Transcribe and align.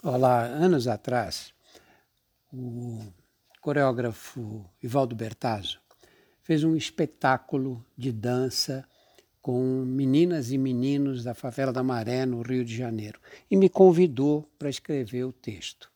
Olá, 0.00 0.44
anos 0.44 0.86
atrás, 0.86 1.52
o 2.52 3.02
coreógrafo 3.60 4.64
Ivaldo 4.80 5.16
Bertazzo 5.16 5.80
fez 6.40 6.62
um 6.62 6.76
espetáculo 6.76 7.84
de 7.96 8.12
dança 8.12 8.86
com 9.42 9.60
meninas 9.84 10.52
e 10.52 10.56
meninos 10.56 11.24
da 11.24 11.34
favela 11.34 11.72
da 11.72 11.82
Maré, 11.82 12.24
no 12.24 12.42
Rio 12.42 12.64
de 12.64 12.76
Janeiro, 12.76 13.18
e 13.50 13.56
me 13.56 13.68
convidou 13.68 14.48
para 14.56 14.70
escrever 14.70 15.24
o 15.24 15.32
texto. 15.32 15.90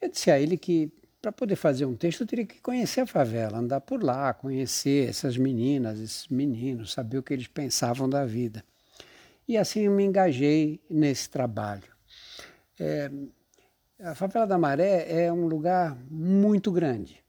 Eu 0.00 0.08
disse 0.08 0.30
a 0.30 0.38
ele 0.38 0.56
que 0.56 0.92
para 1.20 1.32
poder 1.32 1.56
fazer 1.56 1.84
um 1.84 1.96
texto 1.96 2.20
eu 2.20 2.26
teria 2.28 2.46
que 2.46 2.60
conhecer 2.60 3.00
a 3.00 3.06
favela, 3.08 3.58
andar 3.58 3.80
por 3.80 4.04
lá, 4.04 4.32
conhecer 4.32 5.08
essas 5.08 5.36
meninas, 5.36 5.98
esses 5.98 6.28
meninos, 6.28 6.92
saber 6.92 7.18
o 7.18 7.22
que 7.24 7.34
eles 7.34 7.48
pensavam 7.48 8.08
da 8.08 8.24
vida. 8.24 8.64
E 9.48 9.58
assim 9.58 9.80
eu 9.80 9.92
me 9.92 10.04
engajei 10.04 10.80
nesse 10.88 11.28
trabalho. 11.28 11.91
É, 12.84 13.08
a 14.00 14.14
favela 14.16 14.44
da 14.44 14.58
Maré 14.58 15.06
é 15.08 15.32
um 15.32 15.46
lugar 15.46 15.96
muito 16.10 16.72
grande. 16.72 17.22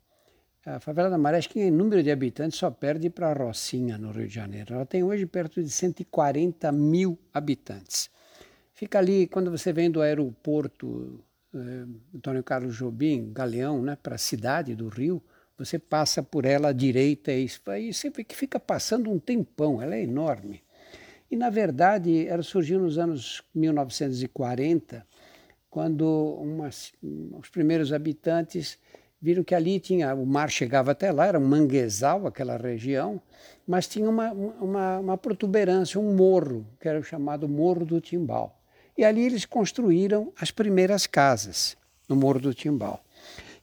A 0.65 0.79
favela 0.79 1.11
da 1.11 1.17
Maré, 1.17 1.37
acho 1.37 1.49
que 1.49 1.59
em 1.59 1.69
número 1.69 2.01
de 2.01 2.09
habitantes, 2.09 2.57
só 2.57 2.71
perde 2.71 3.07
para 3.07 3.29
a 3.29 3.33
Rocinha, 3.33 3.95
no 3.95 4.11
Rio 4.11 4.27
de 4.27 4.33
Janeiro. 4.33 4.73
Ela 4.73 4.85
tem 4.85 5.03
hoje 5.03 5.27
perto 5.27 5.61
de 5.61 5.69
140 5.69 6.71
mil 6.71 7.19
habitantes. 7.31 8.09
Fica 8.73 8.97
ali, 8.97 9.27
quando 9.27 9.51
você 9.51 9.71
vem 9.71 9.91
do 9.91 10.01
aeroporto 10.01 11.23
eh, 11.53 11.85
Antônio 12.15 12.43
Carlos 12.43 12.75
Jobim, 12.75 13.31
Galeão, 13.31 13.83
né, 13.83 13.95
para 14.01 14.15
a 14.15 14.17
cidade 14.17 14.73
do 14.73 14.87
Rio, 14.87 15.21
você 15.55 15.77
passa 15.77 16.23
por 16.23 16.45
ela 16.45 16.69
à 16.69 16.73
direita 16.73 17.31
e 17.31 17.47
aí 17.67 17.93
você 17.93 18.09
que 18.09 18.35
fica 18.35 18.59
passando 18.59 19.11
um 19.11 19.19
tempão, 19.19 19.79
ela 19.79 19.95
é 19.95 20.01
enorme. 20.01 20.63
E, 21.29 21.35
na 21.35 21.49
verdade, 21.49 22.27
ela 22.27 22.43
surgiu 22.43 22.79
nos 22.79 22.97
anos 22.97 23.43
1940, 23.53 25.05
quando 25.73 26.05
umas, 26.39 26.93
os 27.01 27.49
primeiros 27.49 27.91
habitantes 27.91 28.77
viram 29.19 29.43
que 29.43 29.55
ali 29.55 29.79
tinha, 29.79 30.13
o 30.13 30.23
mar 30.23 30.51
chegava 30.51 30.91
até 30.91 31.11
lá, 31.11 31.25
era 31.25 31.39
um 31.39 31.47
manguezal 31.47 32.27
aquela 32.27 32.57
região, 32.57 33.19
mas 33.67 33.87
tinha 33.87 34.07
uma, 34.07 34.31
uma, 34.31 34.99
uma 34.99 35.17
protuberância, 35.17 35.99
um 35.99 36.15
morro, 36.15 36.63
que 36.79 36.87
era 36.87 36.99
o 36.99 37.03
chamado 37.03 37.49
Morro 37.49 37.83
do 37.87 37.99
Timbal. 37.99 38.55
E 38.95 39.03
ali 39.03 39.25
eles 39.25 39.45
construíram 39.45 40.31
as 40.39 40.51
primeiras 40.51 41.07
casas 41.07 41.75
no 42.07 42.15
Morro 42.15 42.39
do 42.39 42.53
Timbal. 42.53 43.03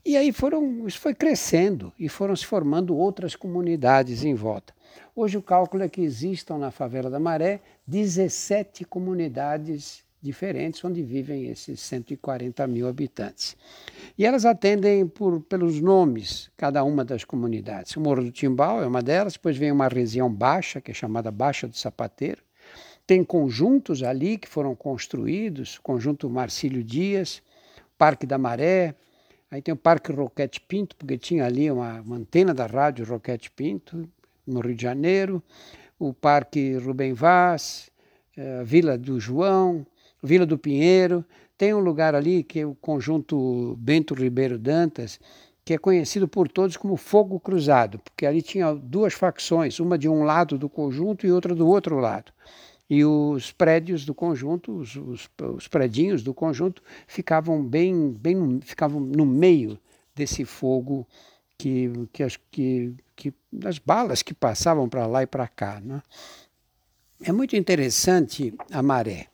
E 0.04 0.16
aí 0.16 0.32
foram, 0.32 0.88
isso 0.88 0.98
foi 0.98 1.14
crescendo 1.14 1.92
e 1.96 2.08
foram 2.08 2.34
se 2.34 2.44
formando 2.44 2.96
outras 2.96 3.36
comunidades 3.36 4.24
em 4.24 4.34
volta. 4.34 4.74
Hoje 5.14 5.38
o 5.38 5.42
cálculo 5.42 5.84
é 5.84 5.88
que 5.88 6.00
existam 6.00 6.58
na 6.58 6.72
favela 6.72 7.08
da 7.08 7.20
Maré 7.20 7.60
17 7.86 8.84
comunidades 8.84 10.02
diferentes 10.20 10.84
onde 10.84 11.02
vivem 11.02 11.46
esses 11.46 11.80
140 11.80 12.66
mil 12.66 12.88
habitantes. 12.88 13.56
E 14.18 14.26
elas 14.26 14.44
atendem 14.44 15.06
por, 15.06 15.40
pelos 15.42 15.80
nomes, 15.80 16.50
cada 16.56 16.84
uma 16.84 17.04
das 17.04 17.24
comunidades. 17.24 17.96
O 17.96 18.00
Morro 18.00 18.24
do 18.24 18.30
Timbal 18.30 18.82
é 18.82 18.86
uma 18.86 19.02
delas, 19.02 19.34
depois 19.34 19.56
vem 19.56 19.72
uma 19.72 19.88
região 19.88 20.32
baixa, 20.32 20.80
que 20.80 20.90
é 20.90 20.94
chamada 20.94 21.30
Baixa 21.30 21.66
do 21.66 21.76
Sapateiro. 21.76 22.42
Tem 23.06 23.24
conjuntos 23.24 24.02
ali 24.02 24.38
que 24.38 24.48
foram 24.48 24.74
construídos, 24.74 25.78
conjunto 25.78 26.28
Marcílio 26.28 26.84
Dias, 26.84 27.42
Parque 27.98 28.26
da 28.26 28.38
Maré, 28.38 28.94
aí 29.50 29.60
tem 29.60 29.74
o 29.74 29.76
Parque 29.76 30.12
Roquete 30.12 30.60
Pinto, 30.60 30.94
porque 30.96 31.18
tinha 31.18 31.44
ali 31.44 31.70
uma, 31.70 32.00
uma 32.02 32.16
antena 32.16 32.54
da 32.54 32.66
rádio 32.66 33.04
Roquete 33.04 33.50
Pinto, 33.50 34.08
no 34.46 34.60
Rio 34.60 34.74
de 34.74 34.82
Janeiro, 34.82 35.42
o 35.98 36.12
Parque 36.14 36.76
Rubem 36.76 37.12
Vaz, 37.12 37.90
eh, 38.36 38.62
Vila 38.64 38.96
do 38.96 39.20
João, 39.20 39.86
Vila 40.22 40.46
do 40.46 40.58
Pinheiro. 40.58 41.24
Tem 41.56 41.74
um 41.74 41.78
lugar 41.78 42.14
ali 42.14 42.42
que 42.42 42.60
é 42.60 42.66
o 42.66 42.74
conjunto 42.74 43.76
Bento 43.78 44.14
Ribeiro 44.14 44.58
Dantas, 44.58 45.20
que 45.64 45.74
é 45.74 45.78
conhecido 45.78 46.26
por 46.26 46.48
todos 46.48 46.76
como 46.76 46.96
Fogo 46.96 47.38
Cruzado, 47.38 47.98
porque 47.98 48.26
ali 48.26 48.42
tinha 48.42 48.74
duas 48.74 49.12
facções, 49.12 49.78
uma 49.78 49.98
de 49.98 50.08
um 50.08 50.22
lado 50.22 50.58
do 50.58 50.68
conjunto 50.68 51.26
e 51.26 51.32
outra 51.32 51.54
do 51.54 51.68
outro 51.68 51.98
lado. 51.98 52.32
E 52.88 53.04
os 53.04 53.52
prédios 53.52 54.04
do 54.04 54.14
conjunto, 54.14 54.78
os, 54.78 54.96
os, 54.96 55.30
os 55.54 55.68
predinhos 55.68 56.22
do 56.22 56.34
conjunto, 56.34 56.82
ficavam 57.06 57.62
bem, 57.62 58.10
bem 58.10 58.60
ficavam 58.62 58.98
no 59.00 59.24
meio 59.24 59.78
desse 60.14 60.44
fogo 60.44 61.06
que, 61.56 61.92
que, 62.12 62.26
que, 62.50 62.94
que 63.14 63.34
das 63.52 63.78
balas 63.78 64.22
que 64.22 64.34
passavam 64.34 64.88
para 64.88 65.06
lá 65.06 65.22
e 65.22 65.26
para 65.26 65.46
cá. 65.46 65.80
Né? 65.80 66.02
É 67.22 67.30
muito 67.30 67.54
interessante 67.54 68.52
a 68.72 68.82
maré 68.82 69.28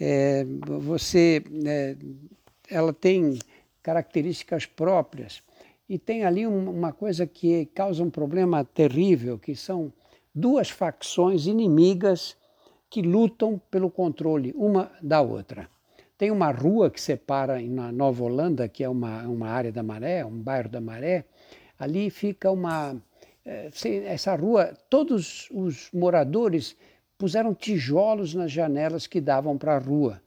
é, 0.00 0.44
você, 0.80 1.42
é, 1.64 1.96
ela 2.70 2.92
tem 2.92 3.38
características 3.82 4.66
próprias 4.66 5.42
e 5.88 5.98
tem 5.98 6.24
ali 6.24 6.46
um, 6.46 6.70
uma 6.70 6.92
coisa 6.92 7.26
que 7.26 7.66
causa 7.66 8.02
um 8.02 8.10
problema 8.10 8.64
terrível, 8.64 9.38
que 9.38 9.54
são 9.54 9.92
duas 10.34 10.68
facções 10.68 11.46
inimigas 11.46 12.36
que 12.90 13.02
lutam 13.02 13.60
pelo 13.70 13.90
controle 13.90 14.52
uma 14.56 14.90
da 15.02 15.20
outra. 15.20 15.68
Tem 16.18 16.30
uma 16.30 16.50
rua 16.50 16.90
que 16.90 17.00
separa 17.00 17.60
na 17.60 17.92
Nova 17.92 18.24
Holanda, 18.24 18.68
que 18.68 18.82
é 18.82 18.88
uma, 18.88 19.22
uma 19.28 19.48
área 19.48 19.70
da 19.70 19.82
Maré, 19.82 20.24
um 20.24 20.38
bairro 20.38 20.68
da 20.68 20.80
Maré, 20.80 21.24
ali 21.78 22.10
fica 22.10 22.50
uma. 22.50 22.96
É, 23.44 23.70
essa 24.06 24.34
rua, 24.34 24.74
todos 24.90 25.48
os 25.52 25.90
moradores 25.92 26.76
puseram 27.18 27.54
tijolos 27.54 28.34
nas 28.34 28.50
janelas 28.50 29.06
que 29.06 29.20
davam 29.20 29.56
para 29.56 29.76
a 29.76 29.78
rua, 29.78 30.20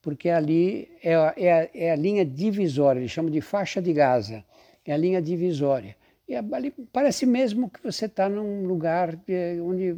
porque 0.00 0.28
ali 0.28 0.88
é, 1.02 1.12
é, 1.36 1.70
é, 1.74 1.90
a 1.90 1.96
linha 1.96 2.24
divisória, 2.24 3.00
eles 3.00 3.10
chamam 3.10 3.30
de 3.30 3.40
faixa 3.40 3.82
de 3.82 3.92
Gaza, 3.92 4.44
é 4.84 4.92
a 4.92 4.96
linha 4.96 5.20
divisória. 5.20 5.96
E 6.28 6.34
ali 6.34 6.72
parece 6.92 7.24
mesmo 7.24 7.70
que 7.70 7.82
você 7.82 8.06
está 8.06 8.28
num 8.28 8.66
lugar 8.66 9.16
onde 9.64 9.96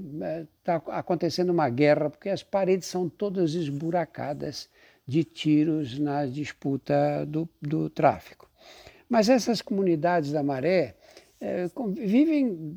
está 0.58 0.74
é, 0.74 0.92
acontecendo 0.98 1.50
uma 1.50 1.68
guerra, 1.70 2.10
porque 2.10 2.28
as 2.28 2.42
paredes 2.42 2.86
são 2.86 3.08
todas 3.08 3.54
esburacadas 3.54 4.68
de 5.06 5.24
tiros 5.24 5.98
na 5.98 6.26
disputa 6.26 7.24
do, 7.26 7.48
do 7.60 7.88
tráfico. 7.88 8.48
Mas 9.08 9.30
essas 9.30 9.62
comunidades 9.62 10.32
da 10.32 10.42
maré 10.42 10.96
é, 11.40 11.66
vivem 11.94 12.76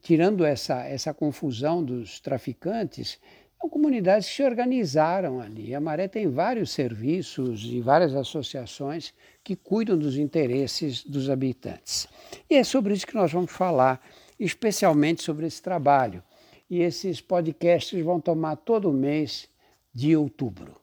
tirando 0.00 0.44
essa, 0.44 0.84
essa 0.84 1.14
confusão 1.14 1.82
dos 1.84 2.20
traficantes, 2.20 3.18
são 3.60 3.68
comunidades 3.68 4.28
que 4.28 4.36
se 4.36 4.42
organizaram 4.42 5.40
ali. 5.40 5.74
A 5.74 5.80
Maré 5.80 6.06
tem 6.06 6.28
vários 6.28 6.70
serviços 6.70 7.64
e 7.64 7.80
várias 7.80 8.14
associações 8.14 9.12
que 9.42 9.56
cuidam 9.56 9.98
dos 9.98 10.16
interesses 10.16 11.04
dos 11.04 11.28
habitantes. 11.28 12.06
E 12.48 12.54
é 12.54 12.64
sobre 12.64 12.94
isso 12.94 13.06
que 13.06 13.14
nós 13.14 13.32
vamos 13.32 13.50
falar, 13.50 14.00
especialmente 14.38 15.22
sobre 15.22 15.46
esse 15.46 15.60
trabalho. 15.60 16.22
E 16.70 16.80
esses 16.80 17.20
podcasts 17.20 18.00
vão 18.04 18.20
tomar 18.20 18.56
todo 18.56 18.90
o 18.90 18.92
mês 18.92 19.48
de 19.92 20.16
outubro. 20.16 20.76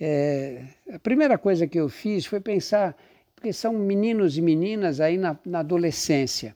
É, 0.00 0.62
a 0.92 0.98
primeira 0.98 1.36
coisa 1.36 1.66
que 1.66 1.78
eu 1.78 1.88
fiz 1.88 2.26
foi 2.26 2.40
pensar, 2.40 2.96
porque 3.34 3.52
são 3.52 3.72
meninos 3.72 4.38
e 4.38 4.42
meninas 4.42 5.00
aí 5.00 5.18
na, 5.18 5.38
na 5.44 5.60
adolescência, 5.60 6.54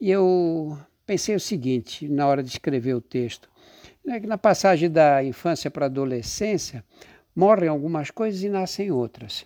e 0.00 0.10
eu 0.10 0.76
pensei 1.10 1.34
o 1.34 1.40
seguinte 1.40 2.08
na 2.08 2.24
hora 2.24 2.40
de 2.40 2.50
escrever 2.50 2.94
o 2.94 3.00
texto: 3.00 3.50
né, 4.04 4.20
que 4.20 4.28
na 4.28 4.38
passagem 4.38 4.88
da 4.88 5.24
infância 5.24 5.68
para 5.68 5.86
a 5.86 5.88
adolescência 5.88 6.84
morrem 7.34 7.68
algumas 7.68 8.12
coisas 8.12 8.44
e 8.44 8.48
nascem 8.48 8.92
outras. 8.92 9.44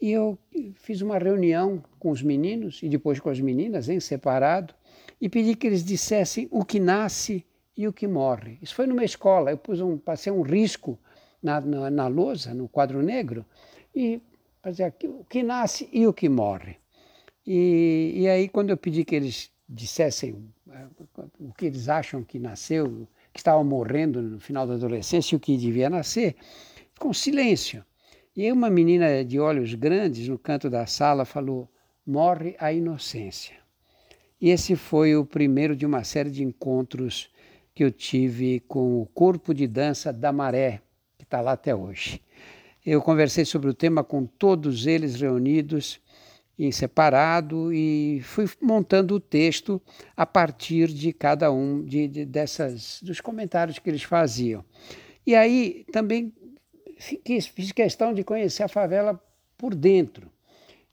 E 0.00 0.12
eu 0.12 0.38
fiz 0.76 1.00
uma 1.00 1.18
reunião 1.18 1.82
com 1.98 2.12
os 2.12 2.22
meninos 2.22 2.80
e 2.80 2.88
depois 2.88 3.18
com 3.18 3.28
as 3.28 3.40
meninas, 3.40 3.88
em 3.88 3.98
separado, 3.98 4.72
e 5.20 5.28
pedi 5.28 5.56
que 5.56 5.66
eles 5.66 5.84
dissessem 5.84 6.46
o 6.48 6.64
que 6.64 6.78
nasce 6.78 7.44
e 7.76 7.88
o 7.88 7.92
que 7.92 8.06
morre. 8.06 8.58
Isso 8.62 8.76
foi 8.76 8.86
numa 8.86 9.04
escola, 9.04 9.50
eu 9.50 9.58
pus 9.58 9.80
um, 9.80 9.98
passei 9.98 10.32
um 10.32 10.42
risco 10.42 10.96
na, 11.42 11.60
na, 11.60 11.90
na 11.90 12.06
lousa, 12.06 12.54
no 12.54 12.68
quadro 12.68 13.02
negro, 13.02 13.44
e 13.92 14.20
fazia 14.62 14.94
o 15.06 15.24
que 15.24 15.42
nasce 15.42 15.88
e 15.92 16.06
o 16.06 16.12
que 16.12 16.28
morre. 16.28 16.76
E, 17.44 18.12
e 18.14 18.28
aí, 18.28 18.48
quando 18.48 18.70
eu 18.70 18.76
pedi 18.76 19.04
que 19.04 19.16
eles 19.16 19.52
dissessem 19.68 20.52
o 21.38 21.52
que 21.52 21.66
eles 21.66 21.88
acham 21.88 22.22
que 22.22 22.38
nasceu, 22.38 23.06
que 23.32 23.40
estava 23.40 23.62
morrendo 23.62 24.20
no 24.22 24.40
final 24.40 24.66
da 24.66 24.74
adolescência 24.74 25.34
e 25.34 25.36
o 25.36 25.40
que 25.40 25.56
devia 25.56 25.90
nascer, 25.90 26.36
um 27.02 27.12
silêncio. 27.12 27.84
E 28.36 28.50
uma 28.50 28.68
menina 28.68 29.24
de 29.24 29.38
olhos 29.38 29.74
grandes 29.74 30.28
no 30.28 30.38
canto 30.38 30.68
da 30.68 30.86
sala 30.86 31.24
falou: 31.24 31.68
morre 32.06 32.56
a 32.58 32.72
inocência. 32.72 33.54
E 34.40 34.50
esse 34.50 34.76
foi 34.76 35.16
o 35.16 35.24
primeiro 35.24 35.76
de 35.76 35.86
uma 35.86 36.04
série 36.04 36.30
de 36.30 36.42
encontros 36.42 37.30
que 37.74 37.82
eu 37.82 37.90
tive 37.90 38.60
com 38.60 39.00
o 39.00 39.06
corpo 39.06 39.54
de 39.54 39.66
dança 39.66 40.12
da 40.12 40.32
Maré, 40.32 40.80
que 41.16 41.24
está 41.24 41.40
lá 41.40 41.52
até 41.52 41.74
hoje. 41.74 42.20
Eu 42.84 43.00
conversei 43.00 43.44
sobre 43.44 43.70
o 43.70 43.74
tema 43.74 44.04
com 44.04 44.26
todos 44.26 44.86
eles 44.86 45.20
reunidos 45.20 46.00
em 46.58 46.70
separado 46.70 47.72
e 47.72 48.20
fui 48.22 48.48
montando 48.60 49.16
o 49.16 49.20
texto 49.20 49.82
a 50.16 50.24
partir 50.24 50.88
de 50.88 51.12
cada 51.12 51.50
um 51.50 51.84
de, 51.84 52.06
de, 52.06 52.24
dessas 52.24 53.00
dos 53.02 53.20
comentários 53.20 53.78
que 53.78 53.90
eles 53.90 54.02
faziam. 54.02 54.64
E 55.26 55.34
aí 55.34 55.84
também 55.92 56.32
fiz, 56.98 57.46
fiz 57.46 57.72
questão 57.72 58.14
de 58.14 58.22
conhecer 58.22 58.62
a 58.62 58.68
favela 58.68 59.20
por 59.58 59.74
dentro. 59.74 60.30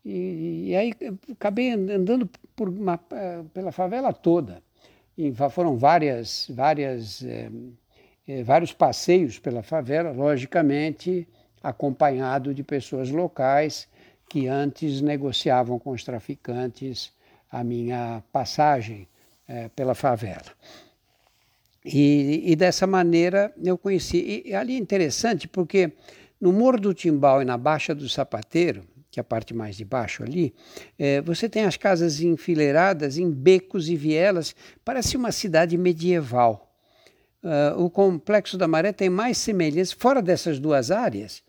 E, 0.04 0.70
e 0.70 0.76
aí 0.76 0.94
acabei 1.32 1.72
andando 1.72 2.28
por 2.56 2.68
uma, 2.70 2.98
pela 3.54 3.72
favela 3.72 4.12
toda. 4.12 4.64
E 5.18 5.32
foram 5.52 5.78
várias, 5.78 6.48
várias, 6.50 7.24
é, 7.24 7.52
é, 8.28 8.44
vários 8.44 8.74
passeios 8.74 9.38
pela 9.38 9.62
favela, 9.62 10.12
logicamente 10.12 11.28
acompanhado 11.62 12.56
de 12.56 12.64
pessoas 12.64 13.12
locais 13.12 13.88
que 14.32 14.48
antes 14.48 15.02
negociavam 15.02 15.78
com 15.78 15.92
os 15.92 16.06
traficantes 16.06 17.12
a 17.52 17.66
minha 17.66 18.24
passagem 18.32 19.06
é, 19.46 19.68
pela 19.68 19.94
favela. 19.94 20.46
E, 21.84 22.42
e, 22.46 22.56
dessa 22.56 22.88
maneira 22.88 23.54
eu 23.62 23.78
conheci. 23.78 24.44
E 24.46 24.56
ali 24.56 24.76
é 24.76 24.78
interessante 24.78 25.50
porque 25.50 25.92
no 26.40 26.54
Morro 26.54 26.80
do 26.80 26.94
Timbal 26.94 27.42
e 27.42 27.46
na 27.46 27.58
Baixa 27.58 27.94
do 27.94 28.08
Sapateiro, 28.08 28.86
que 29.12 29.20
é 29.20 29.22
a 29.22 29.24
parte 29.26 29.54
mais 29.54 29.76
de 29.76 29.84
baixo 29.84 30.24
ali, 30.24 30.56
é, 30.98 31.20
você 31.20 31.50
tem 31.50 31.66
as 31.66 31.76
casas 31.76 32.22
enfileiradas 32.22 33.18
em 33.18 33.30
becos 33.30 33.90
e 33.90 33.98
vielas, 33.98 34.56
parece 34.86 35.18
uma 35.18 35.34
cidade 35.34 35.78
medieval. 35.78 36.74
Uh, 37.44 37.84
o 37.84 37.90
Complexo 37.90 38.58
da 38.58 38.66
Maré 38.68 38.94
tem 38.94 39.10
mais 39.10 39.38
semelhanças, 39.38 39.92
fora 39.92 40.22
dessas 40.22 40.58
duas 40.58 40.90
áreas, 40.90 41.44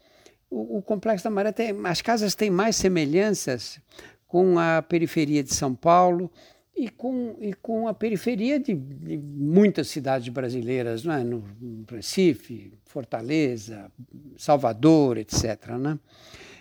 o, 0.52 0.82
Complexo 0.82 1.24
da 1.24 1.30
Maré 1.30 1.52
tem, 1.52 1.74
as 1.84 2.02
casas 2.02 2.34
têm 2.34 2.50
mais 2.50 2.76
semelhanças 2.76 3.80
com 4.26 4.58
a 4.58 4.82
periferia 4.82 5.42
de 5.42 5.54
São 5.54 5.74
Paulo, 5.74 6.30
e 6.74 6.88
com, 6.88 7.36
e 7.40 7.52
com 7.52 7.86
a 7.86 7.94
periferia 7.94 8.58
de, 8.58 8.74
de 8.74 9.18
muitas 9.18 9.88
cidades 9.88 10.28
brasileiras, 10.28 11.04
não 11.04 11.14
é? 11.14 11.22
no 11.22 11.44
Recife, 11.90 12.72
Fortaleza, 12.86 13.90
Salvador, 14.36 15.18
etc. 15.18 15.68
Né? 15.78 15.98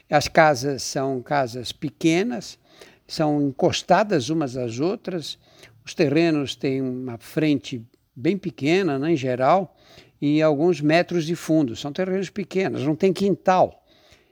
As 0.10 0.28
casas 0.28 0.84
são 0.84 1.22
casas 1.22 1.72
pequenas, 1.72 2.60
são 3.08 3.42
encostadas 3.42 4.30
umas 4.30 4.58
às 4.58 4.80
outras, 4.80 5.40
os 5.86 5.94
terrenos 5.94 6.56
têm 6.56 6.82
uma 6.82 7.18
frente 7.18 7.84
bem 8.16 8.38
pequena, 8.38 9.00
né, 9.00 9.14
em 9.14 9.18
geral, 9.18 9.76
e 10.22 10.42
alguns 10.42 10.80
metros 10.80 11.26
de 11.26 11.36
fundo. 11.36 11.76
São 11.76 11.92
terrenos 11.92 12.30
pequenos, 12.30 12.84
não 12.84 12.96
tem 12.96 13.12
quintal. 13.12 13.81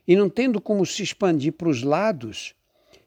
E 0.10 0.16
não 0.16 0.28
tendo 0.28 0.60
como 0.60 0.84
se 0.88 1.04
expandir 1.04 1.54
para 1.54 1.70
os 1.70 1.84
lados, 1.84 2.56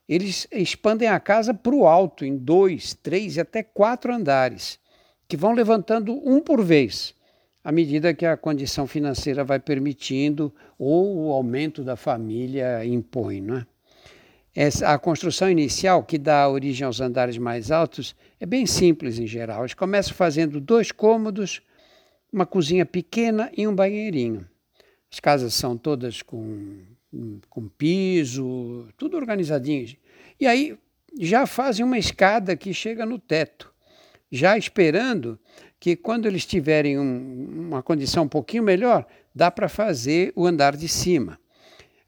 eles 0.08 0.46
expandem 0.52 1.08
a 1.08 1.18
casa 1.18 1.52
para 1.52 1.74
o 1.74 1.84
alto, 1.84 2.24
em 2.24 2.36
dois, 2.36 2.94
três 2.94 3.34
e 3.34 3.40
até 3.40 3.60
quatro 3.60 4.14
andares, 4.14 4.78
que 5.26 5.36
vão 5.36 5.52
levantando 5.52 6.12
um 6.24 6.40
por 6.40 6.62
vez, 6.62 7.12
à 7.64 7.72
medida 7.72 8.14
que 8.14 8.24
a 8.24 8.36
condição 8.36 8.86
financeira 8.86 9.42
vai 9.42 9.58
permitindo 9.58 10.54
ou 10.78 11.26
o 11.26 11.32
aumento 11.32 11.82
da 11.82 11.96
família 11.96 12.86
impõe. 12.86 13.40
Não 13.40 13.56
é? 13.56 13.66
Essa, 14.54 14.92
a 14.92 14.96
construção 14.96 15.50
inicial, 15.50 16.04
que 16.04 16.16
dá 16.16 16.48
origem 16.48 16.86
aos 16.86 17.00
andares 17.00 17.36
mais 17.36 17.72
altos, 17.72 18.14
é 18.38 18.46
bem 18.46 18.64
simples 18.64 19.18
em 19.18 19.26
geral. 19.26 19.62
Eles 19.62 19.74
começam 19.74 20.14
fazendo 20.14 20.60
dois 20.60 20.92
cômodos, 20.92 21.62
uma 22.32 22.46
cozinha 22.46 22.86
pequena 22.86 23.50
e 23.56 23.66
um 23.66 23.74
banheirinho. 23.74 24.46
As 25.12 25.20
casas 25.20 25.52
são 25.52 25.76
todas 25.76 26.22
com, 26.22 26.78
com 27.50 27.68
piso, 27.68 28.88
tudo 28.96 29.18
organizadinho. 29.18 29.94
E 30.40 30.46
aí 30.46 30.78
já 31.20 31.46
fazem 31.46 31.84
uma 31.84 31.98
escada 31.98 32.56
que 32.56 32.72
chega 32.72 33.04
no 33.04 33.18
teto, 33.18 33.70
já 34.30 34.56
esperando 34.56 35.38
que 35.78 35.94
quando 35.94 36.26
eles 36.26 36.46
tiverem 36.46 36.98
um, 36.98 37.66
uma 37.66 37.82
condição 37.82 38.24
um 38.24 38.28
pouquinho 38.28 38.62
melhor, 38.62 39.06
dá 39.34 39.50
para 39.50 39.68
fazer 39.68 40.32
o 40.34 40.46
andar 40.46 40.76
de 40.76 40.88
cima. 40.88 41.38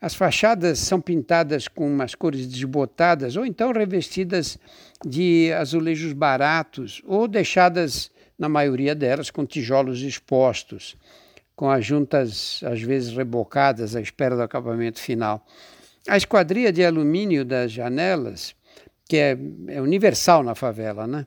As 0.00 0.14
fachadas 0.14 0.78
são 0.78 1.00
pintadas 1.00 1.68
com 1.68 1.86
umas 1.86 2.14
cores 2.14 2.46
desbotadas 2.46 3.36
ou 3.36 3.44
então 3.44 3.72
revestidas 3.72 4.58
de 5.04 5.52
azulejos 5.52 6.12
baratos 6.12 7.02
ou 7.04 7.28
deixadas, 7.28 8.10
na 8.38 8.48
maioria 8.48 8.94
delas, 8.94 9.30
com 9.30 9.46
tijolos 9.46 10.02
expostos, 10.02 10.96
com 11.54 11.70
as 11.70 11.84
juntas 11.84 12.60
às 12.64 12.80
vezes 12.80 13.16
rebocadas 13.16 13.94
à 13.94 14.00
espera 14.00 14.36
do 14.36 14.42
acabamento 14.42 15.00
final. 15.00 15.46
A 16.06 16.16
esquadria 16.16 16.72
de 16.72 16.84
alumínio 16.84 17.44
das 17.44 17.72
janelas, 17.72 18.54
que 19.08 19.16
é, 19.16 19.38
é 19.68 19.80
universal 19.80 20.42
na 20.42 20.54
favela, 20.54 21.06
né? 21.06 21.26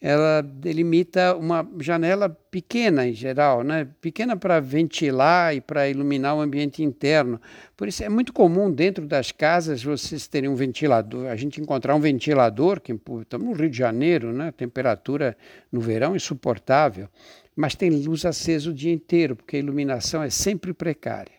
ela 0.00 0.42
delimita 0.42 1.34
uma 1.34 1.66
janela 1.80 2.28
pequena 2.28 3.08
em 3.08 3.14
geral, 3.14 3.64
né? 3.64 3.88
pequena 4.00 4.36
para 4.36 4.60
ventilar 4.60 5.54
e 5.54 5.60
para 5.60 5.88
iluminar 5.88 6.36
o 6.36 6.40
ambiente 6.40 6.82
interno. 6.82 7.40
Por 7.76 7.88
isso 7.88 8.04
é 8.04 8.08
muito 8.08 8.32
comum 8.32 8.70
dentro 8.70 9.06
das 9.06 9.32
casas 9.32 9.82
vocês 9.82 10.28
terem 10.28 10.50
um 10.50 10.54
ventilador, 10.54 11.26
a 11.26 11.36
gente 11.36 11.60
encontrar 11.60 11.94
um 11.94 12.00
ventilador, 12.00 12.80
que 12.80 12.92
estamos 12.92 13.48
no 13.48 13.52
Rio 13.54 13.70
de 13.70 13.76
Janeiro, 13.76 14.32
né? 14.32 14.52
temperatura 14.52 15.36
no 15.72 15.80
verão 15.80 16.14
insuportável, 16.14 17.08
mas 17.56 17.74
tem 17.74 17.88
luz 17.88 18.26
acesa 18.26 18.70
o 18.70 18.74
dia 18.74 18.92
inteiro, 18.92 19.34
porque 19.34 19.56
a 19.56 19.58
iluminação 19.58 20.22
é 20.22 20.28
sempre 20.28 20.74
precária. 20.74 21.34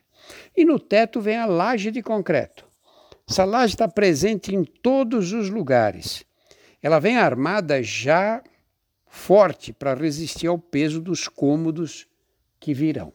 E 0.56 0.66
no 0.66 0.80
teto 0.80 1.22
vem 1.22 1.38
a 1.38 1.46
laje 1.46 1.92
de 1.92 2.02
concreto. 2.02 2.68
Essa 3.30 3.46
laje 3.46 3.76
está 3.76 3.88
presente 3.88 4.56
em 4.56 4.64
todos 4.64 5.32
os 5.32 5.50
lugares. 5.50 6.26
Ela 6.82 7.00
vem 7.00 7.18
armada 7.18 7.84
já 7.84 8.44
forte 9.06 9.72
para 9.72 9.94
resistir 9.94 10.48
ao 10.48 10.58
peso 10.58 11.00
dos 11.00 11.28
cômodos 11.28 12.08
que 12.60 12.74
virão. 12.74 13.14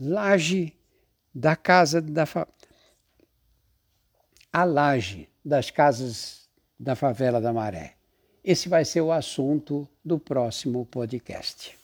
Laje 0.00 0.74
da 1.34 1.54
casa 1.54 2.00
da 2.00 2.24
fa... 2.24 2.48
a 4.52 4.64
laje 4.64 5.28
das 5.44 5.70
casas 5.70 6.48
da 6.78 6.94
favela 6.94 7.40
da 7.40 7.52
Maré. 7.52 7.97
Esse 8.50 8.66
vai 8.66 8.82
ser 8.82 9.02
o 9.02 9.12
assunto 9.12 9.86
do 10.02 10.18
próximo 10.18 10.86
podcast. 10.86 11.77